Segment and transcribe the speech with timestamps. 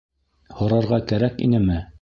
[0.61, 1.83] Һорарға кәрәк инеме?